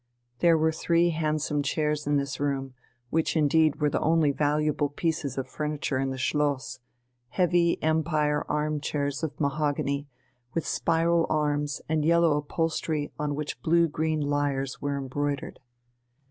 There 0.39 0.57
were 0.57 0.71
three 0.71 1.11
handsome 1.11 1.61
chairs 1.61 2.07
in 2.07 2.17
this 2.17 2.39
room, 2.39 2.73
which 3.11 3.37
indeed 3.37 3.75
were 3.75 3.89
the 3.91 3.99
only 3.99 4.31
valuable 4.31 4.89
pieces 4.89 5.37
of 5.37 5.47
furniture 5.47 5.99
in 5.99 6.09
the 6.09 6.17
Schloss, 6.17 6.79
heavy 7.29 7.77
Empire 7.83 8.43
arm 8.49 8.79
chairs 8.81 9.21
of 9.21 9.39
mahogany, 9.39 10.07
with 10.55 10.65
spiral 10.65 11.27
arms 11.29 11.83
and 11.87 12.03
yellow 12.03 12.35
upholstery 12.35 13.11
on 13.19 13.35
which 13.35 13.61
blue 13.61 13.87
green 13.87 14.21
lyres 14.21 14.81
were 14.81 14.97
embroidered. 14.97 15.59